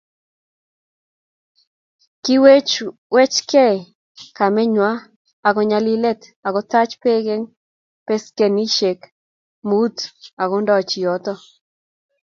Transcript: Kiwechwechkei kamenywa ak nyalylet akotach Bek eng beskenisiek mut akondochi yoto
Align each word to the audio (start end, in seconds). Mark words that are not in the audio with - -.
Kiwechwechkei 2.23 3.77
kamenywa 4.37 4.89
ak 5.47 5.55
nyalylet 5.69 6.21
akotach 6.47 6.93
Bek 7.01 7.25
eng 7.35 7.45
beskenisiek 8.05 8.99
mut 9.69 9.97
akondochi 10.43 10.97
yoto 11.05 11.33